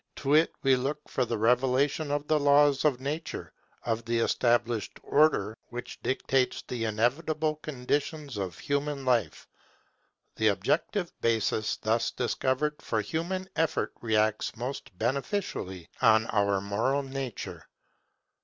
To 0.15 0.33
it 0.33 0.51
we 0.63 0.75
look 0.75 1.07
for 1.07 1.25
the 1.25 1.37
revelation 1.37 2.09
of 2.09 2.27
the 2.27 2.39
laws 2.39 2.83
of 2.85 2.99
nature, 2.99 3.53
of 3.85 4.03
the 4.03 4.17
established 4.17 4.99
Order 5.03 5.55
which 5.69 6.01
dictates 6.01 6.63
the 6.63 6.85
inevitable 6.85 7.57
conditions 7.57 8.35
of 8.37 8.57
human 8.57 9.05
life. 9.05 9.47
The 10.37 10.47
objective 10.47 11.13
basis 11.21 11.77
thus 11.77 12.09
discovered 12.09 12.81
for 12.81 12.99
human 13.01 13.47
effort 13.55 13.93
reacts 14.01 14.57
most 14.57 14.89
beneficially 14.97 15.87
on 16.01 16.25
our 16.31 16.59
moral 16.59 17.03
nature. 17.03 17.67